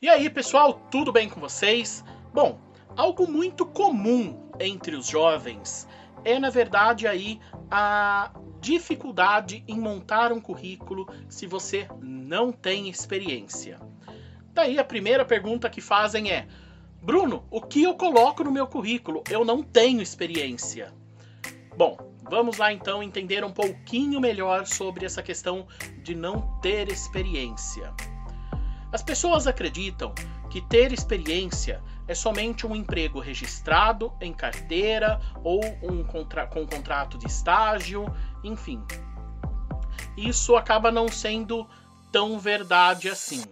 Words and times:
E 0.00 0.08
aí, 0.08 0.30
pessoal, 0.30 0.74
tudo 0.90 1.12
bem 1.12 1.28
com 1.28 1.40
vocês? 1.40 2.04
Bom, 2.32 2.58
algo 2.96 3.30
muito 3.30 3.66
comum 3.66 4.48
entre 4.60 4.94
os 4.94 5.06
jovens 5.08 5.88
é, 6.24 6.38
na 6.38 6.50
verdade, 6.50 7.06
aí 7.06 7.40
a 7.70 8.30
dificuldade 8.60 9.62
em 9.66 9.78
montar 9.78 10.32
um 10.32 10.40
currículo 10.40 11.08
se 11.28 11.46
você 11.46 11.88
não 12.00 12.52
tem 12.52 12.88
experiência. 12.88 13.80
Daí 14.52 14.78
a 14.78 14.84
primeira 14.84 15.24
pergunta 15.24 15.70
que 15.70 15.80
fazem 15.80 16.30
é: 16.30 16.46
Bruno, 17.00 17.44
o 17.50 17.60
que 17.60 17.82
eu 17.82 17.94
coloco 17.94 18.42
no 18.42 18.50
meu 18.50 18.66
currículo? 18.66 19.22
Eu 19.30 19.44
não 19.44 19.62
tenho 19.62 20.02
experiência. 20.02 20.92
Bom, 21.76 21.96
vamos 22.28 22.58
lá 22.58 22.72
então 22.72 23.02
entender 23.02 23.44
um 23.44 23.52
pouquinho 23.52 24.20
melhor 24.20 24.66
sobre 24.66 25.06
essa 25.06 25.22
questão 25.22 25.66
de 26.02 26.14
não 26.14 26.58
ter 26.60 26.88
experiência. 26.88 27.94
As 28.92 29.02
pessoas 29.02 29.46
acreditam 29.46 30.14
que 30.50 30.62
ter 30.62 30.92
experiência 30.92 31.82
é 32.06 32.14
somente 32.14 32.66
um 32.66 32.74
emprego 32.74 33.20
registrado 33.20 34.12
em 34.20 34.32
carteira 34.32 35.20
ou 35.44 35.60
um 35.82 36.02
contra 36.02 36.46
com 36.46 36.62
um 36.62 36.66
contrato 36.66 37.18
de 37.18 37.26
estágio, 37.26 38.06
enfim. 38.42 38.82
Isso 40.16 40.56
acaba 40.56 40.90
não 40.90 41.08
sendo 41.08 41.68
tão 42.10 42.38
verdade 42.38 43.10
assim. 43.10 43.44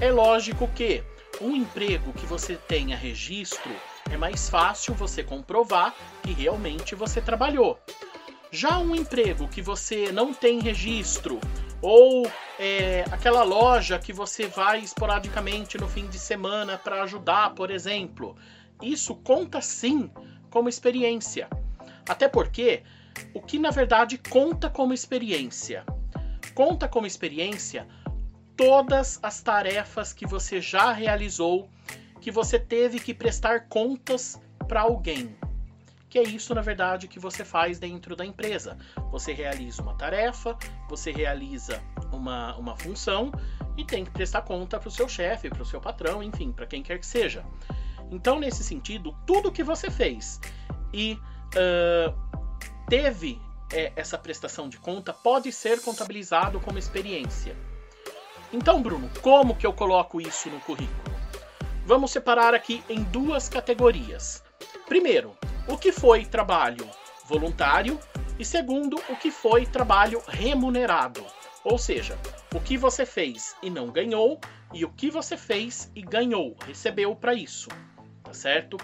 É 0.00 0.12
lógico 0.12 0.68
que 0.68 1.02
um 1.40 1.54
emprego 1.56 2.12
que 2.12 2.24
você 2.24 2.54
tenha 2.54 2.96
registro 2.96 3.74
é 4.10 4.16
mais 4.16 4.48
fácil 4.48 4.94
você 4.94 5.24
comprovar 5.24 5.92
que 6.22 6.32
realmente 6.32 6.94
você 6.94 7.20
trabalhou. 7.20 7.78
Já 8.50 8.78
um 8.78 8.94
emprego 8.94 9.48
que 9.48 9.60
você 9.60 10.10
não 10.12 10.32
tem 10.32 10.60
registro 10.60 11.40
ou 11.80 12.30
é, 12.58 13.04
aquela 13.10 13.42
loja 13.42 13.98
que 13.98 14.12
você 14.12 14.46
vai 14.46 14.80
esporadicamente 14.80 15.78
no 15.78 15.88
fim 15.88 16.06
de 16.06 16.18
semana 16.18 16.76
para 16.76 17.02
ajudar, 17.02 17.54
por 17.54 17.70
exemplo. 17.70 18.36
Isso 18.82 19.14
conta 19.16 19.60
sim 19.60 20.10
como 20.50 20.68
experiência. 20.68 21.48
Até 22.08 22.28
porque 22.28 22.82
o 23.34 23.40
que 23.40 23.58
na 23.58 23.70
verdade 23.70 24.18
conta 24.18 24.68
como 24.68 24.92
experiência? 24.92 25.84
Conta 26.54 26.88
como 26.88 27.06
experiência 27.06 27.86
todas 28.56 29.20
as 29.22 29.40
tarefas 29.40 30.12
que 30.12 30.26
você 30.26 30.60
já 30.60 30.92
realizou, 30.92 31.70
que 32.20 32.30
você 32.30 32.58
teve 32.58 32.98
que 32.98 33.14
prestar 33.14 33.68
contas 33.68 34.40
para 34.66 34.80
alguém 34.80 35.36
que 36.08 36.18
é 36.18 36.22
isso, 36.22 36.54
na 36.54 36.62
verdade, 36.62 37.06
que 37.06 37.18
você 37.18 37.44
faz 37.44 37.78
dentro 37.78 38.16
da 38.16 38.24
empresa. 38.24 38.78
Você 39.10 39.32
realiza 39.32 39.82
uma 39.82 39.94
tarefa, 39.94 40.56
você 40.88 41.10
realiza 41.12 41.82
uma, 42.12 42.56
uma 42.56 42.76
função 42.76 43.30
e 43.76 43.84
tem 43.84 44.04
que 44.04 44.10
prestar 44.10 44.42
conta 44.42 44.78
para 44.78 44.88
o 44.88 44.92
seu 44.92 45.08
chefe, 45.08 45.50
para 45.50 45.62
o 45.62 45.66
seu 45.66 45.80
patrão, 45.80 46.22
enfim, 46.22 46.50
para 46.50 46.66
quem 46.66 46.82
quer 46.82 46.98
que 46.98 47.06
seja. 47.06 47.44
Então, 48.10 48.40
nesse 48.40 48.64
sentido, 48.64 49.14
tudo 49.26 49.52
que 49.52 49.62
você 49.62 49.90
fez 49.90 50.40
e 50.92 51.18
uh, 51.54 52.14
teve 52.88 53.40
é, 53.72 53.92
essa 53.94 54.16
prestação 54.16 54.68
de 54.68 54.78
conta 54.78 55.12
pode 55.12 55.52
ser 55.52 55.82
contabilizado 55.82 56.58
como 56.60 56.78
experiência. 56.78 57.54
Então, 58.52 58.80
Bruno, 58.80 59.10
como 59.20 59.54
que 59.54 59.66
eu 59.66 59.74
coloco 59.74 60.20
isso 60.20 60.48
no 60.48 60.58
currículo? 60.60 61.16
Vamos 61.84 62.10
separar 62.10 62.54
aqui 62.54 62.82
em 62.88 63.02
duas 63.04 63.48
categorias. 63.48 64.42
Primeiro, 64.86 65.36
o 65.68 65.76
que 65.76 65.92
foi 65.92 66.24
trabalho 66.24 66.88
voluntário 67.26 68.00
e 68.38 68.44
segundo, 68.44 68.96
o 69.10 69.16
que 69.16 69.30
foi 69.30 69.66
trabalho 69.66 70.22
remunerado. 70.26 71.24
Ou 71.62 71.76
seja, 71.76 72.18
o 72.54 72.60
que 72.60 72.78
você 72.78 73.04
fez 73.04 73.54
e 73.62 73.68
não 73.68 73.90
ganhou 73.90 74.40
e 74.72 74.84
o 74.84 74.88
que 74.88 75.10
você 75.10 75.36
fez 75.36 75.92
e 75.94 76.00
ganhou, 76.00 76.56
recebeu 76.66 77.14
para 77.14 77.34
isso, 77.34 77.68
tá 78.22 78.32
certo? 78.32 78.78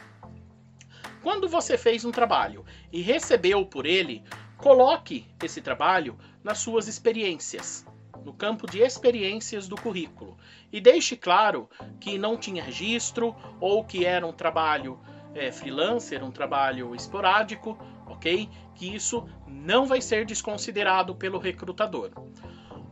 Quando 1.23 1.49
você 1.49 1.79
fez 1.79 2.05
um 2.05 2.11
trabalho 2.11 2.67
e 2.93 3.01
recebeu 3.01 3.65
por 3.65 3.87
ele, 3.87 4.23
coloque 4.59 5.27
esse 5.43 5.62
trabalho 5.62 6.19
nas 6.43 6.59
suas 6.59 6.87
experiências, 6.87 7.87
no 8.23 8.34
campo 8.34 8.67
de 8.67 8.81
experiências 8.81 9.67
do 9.67 9.77
currículo, 9.77 10.37
e 10.71 10.83
deixe 10.83 11.17
claro 11.17 11.71
que 11.99 12.19
não 12.19 12.37
tinha 12.37 12.62
registro 12.62 13.34
ou 13.59 13.83
que 13.84 14.05
era 14.05 14.27
um 14.27 14.33
trabalho 14.33 15.00
é, 15.34 15.50
freelancer, 15.50 16.25
um 16.25 16.31
trabalho 16.31 16.95
esporádico, 16.95 17.78
ok? 18.06 18.49
Que 18.75 18.95
isso 18.95 19.27
não 19.47 19.87
vai 19.87 20.00
ser 20.00 20.25
desconsiderado 20.25 21.15
pelo 21.15 21.39
recrutador. 21.39 22.11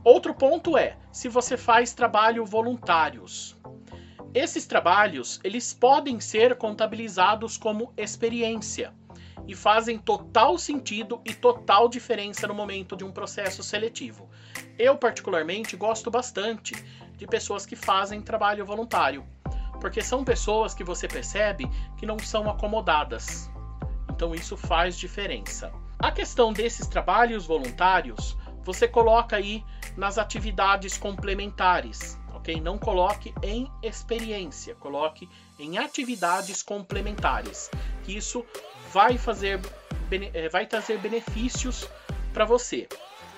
Outro 0.04 0.34
ponto 0.34 0.76
é 0.76 0.96
se 1.12 1.28
você 1.28 1.56
faz 1.56 1.92
trabalho 1.92 2.44
voluntários. 2.44 3.56
Esses 4.34 4.66
trabalhos 4.66 5.40
eles 5.44 5.72
podem 5.72 6.18
ser 6.18 6.56
contabilizados 6.56 7.56
como 7.56 7.92
experiência 7.96 8.92
e 9.46 9.54
fazem 9.54 9.98
total 9.98 10.56
sentido 10.56 11.20
e 11.24 11.34
total 11.34 11.88
diferença 11.88 12.46
no 12.46 12.54
momento 12.54 12.96
de 12.96 13.04
um 13.04 13.12
processo 13.12 13.62
seletivo. 13.62 14.28
Eu 14.78 14.96
particularmente 14.96 15.76
gosto 15.76 16.10
bastante 16.10 16.74
de 17.16 17.26
pessoas 17.26 17.66
que 17.66 17.76
fazem 17.76 18.20
trabalho 18.20 18.64
voluntário 18.64 19.24
porque 19.82 20.00
são 20.00 20.22
pessoas 20.22 20.74
que 20.74 20.84
você 20.84 21.08
percebe 21.08 21.68
que 21.96 22.06
não 22.06 22.16
são 22.16 22.48
acomodadas. 22.48 23.50
Então 24.08 24.32
isso 24.32 24.56
faz 24.56 24.96
diferença. 24.96 25.72
A 25.98 26.12
questão 26.12 26.52
desses 26.52 26.86
trabalhos 26.86 27.46
voluntários, 27.46 28.38
você 28.64 28.86
coloca 28.86 29.34
aí 29.34 29.64
nas 29.96 30.18
atividades 30.18 30.96
complementares, 30.96 32.16
ok? 32.32 32.60
Não 32.60 32.78
coloque 32.78 33.34
em 33.42 33.68
experiência, 33.82 34.76
coloque 34.76 35.28
em 35.58 35.78
atividades 35.78 36.62
complementares. 36.62 37.68
Que 38.04 38.16
isso 38.16 38.46
vai 38.92 39.18
fazer, 39.18 39.60
eh, 40.12 40.48
vai 40.48 40.64
trazer 40.64 40.98
benefícios 40.98 41.88
para 42.32 42.44
você. 42.44 42.88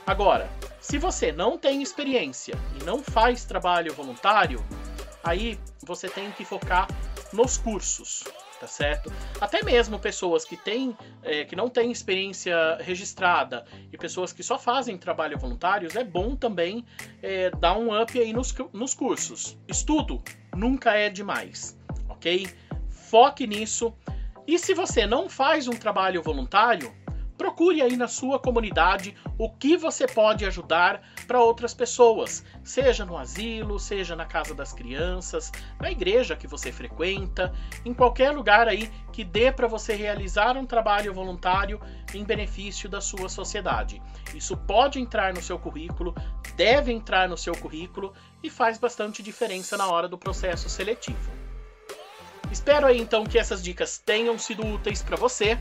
Agora, 0.07 0.51
se 0.79 0.99
você 0.99 1.33
não 1.33 1.57
tem 1.57 1.81
experiência 1.81 2.55
e 2.79 2.85
não 2.85 3.03
faz 3.03 3.47
trabalho 3.47 3.95
voluntário, 3.95 4.63
aí 5.25 5.59
você 5.83 6.09
tem 6.09 6.31
que 6.33 6.45
focar 6.45 6.87
nos 7.33 7.57
cursos, 7.57 8.25
tá 8.61 8.67
certo? 8.67 9.13
Até 9.41 9.63
mesmo 9.63 9.99
pessoas 9.99 10.45
que 10.45 10.57
têm, 10.57 10.97
é, 11.23 11.45
que 11.45 11.57
não 11.57 11.69
têm 11.69 11.91
experiência 11.91 12.77
registrada 12.81 13.65
e 13.93 13.99
pessoas 13.99 14.33
que 14.33 14.43
só 14.43 14.59
fazem 14.59 14.97
trabalho 14.97 15.39
voluntários, 15.39 15.97
é 15.97 16.05
bom 16.05 16.37
também 16.37 16.85
é, 17.23 17.51
dar 17.51 17.77
um 17.77 18.01
up 18.01 18.19
aí 18.19 18.33
nos, 18.33 18.55
nos 18.73 18.95
cursos. 18.95 19.59
Estudo 19.67 20.23
nunca 20.55 20.93
é 20.95 21.09
demais, 21.09 21.77
ok? 22.09 22.47
Foque 22.89 23.47
nisso. 23.47 23.93
E 24.47 24.59
se 24.59 24.75
você 24.75 25.07
não 25.07 25.29
faz 25.29 25.67
um 25.67 25.73
trabalho 25.73 26.23
voluntário, 26.23 26.95
Procure 27.37 27.83
aí 27.83 27.97
na 27.97 28.07
sua 28.07 28.39
comunidade 28.39 29.17
o 29.37 29.51
que 29.51 29.77
você 29.77 30.07
pode 30.07 30.45
ajudar 30.45 31.03
para 31.27 31.41
outras 31.41 31.75
pessoas, 31.75 32.45
seja 32.63 33.05
no 33.05 33.17
asilo, 33.19 33.79
seja 33.79 34.15
na 34.15 34.25
casa 34.25 34.55
das 34.55 34.73
crianças, 34.73 35.51
na 35.81 35.91
igreja 35.91 36.37
que 36.37 36.47
você 36.47 36.71
frequenta, 36.71 37.53
em 37.85 37.93
qualquer 37.93 38.31
lugar 38.31 38.69
aí 38.69 38.89
que 39.13 39.25
dê 39.25 39.51
para 39.51 39.67
você 39.67 39.95
realizar 39.95 40.57
um 40.57 40.65
trabalho 40.65 41.13
voluntário 41.13 41.81
em 42.15 42.23
benefício 42.23 42.89
da 42.89 43.01
sua 43.01 43.29
sociedade. 43.29 44.01
Isso 44.35 44.57
pode 44.57 45.01
entrar 45.01 45.35
no 45.35 45.43
seu 45.43 45.59
currículo, 45.59 46.15
deve 46.57 46.93
entrar 46.93 47.29
no 47.29 47.37
seu 47.37 47.55
currículo 47.57 48.13
e 48.43 48.49
faz 48.49 48.79
bastante 48.79 49.23
diferença 49.23 49.77
na 49.77 49.89
hora 49.89 50.09
do 50.09 50.17
processo 50.17 50.69
seletivo. 50.69 51.33
Espero 52.53 52.87
aí 52.87 53.01
então 53.01 53.25
que 53.25 53.39
essas 53.39 53.63
dicas 53.63 53.99
tenham 53.99 54.39
sido 54.39 54.65
úteis 54.65 55.03
para 55.03 55.17
você. 55.17 55.59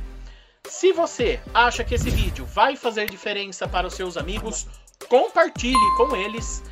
Se 0.68 0.94
você 0.94 1.42
acha 1.54 1.84
que 1.84 1.94
esse 1.94 2.10
vídeo 2.10 2.46
vai 2.46 2.76
fazer 2.78 3.10
diferença 3.10 3.68
para 3.68 3.86
os 3.86 3.94
seus 3.94 4.16
amigos, 4.16 4.66
compartilhe 5.10 5.98
com 5.98 6.16
eles, 6.16 6.64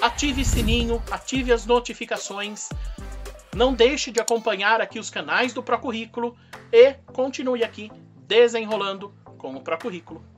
ative 0.00 0.44
sininho, 0.44 1.02
ative 1.10 1.52
as 1.52 1.66
notificações, 1.66 2.68
não 3.54 3.74
deixe 3.74 4.12
de 4.12 4.20
acompanhar 4.20 4.80
aqui 4.80 4.98
os 4.98 5.10
canais 5.10 5.52
do 5.52 5.62
Procurrículo 5.62 6.36
e 6.72 6.94
continue 7.12 7.64
aqui 7.64 7.90
desenrolando 8.26 9.12
com 9.38 9.54
o 9.56 9.60
Procurrículo. 9.60 10.31